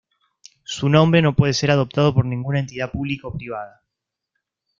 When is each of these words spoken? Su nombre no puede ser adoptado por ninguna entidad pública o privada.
Su 0.63 0.89
nombre 0.89 1.21
no 1.21 1.35
puede 1.35 1.53
ser 1.53 1.69
adoptado 1.69 2.11
por 2.11 2.25
ninguna 2.25 2.57
entidad 2.57 2.89
pública 2.91 3.27
o 3.27 3.33
privada. 3.37 3.83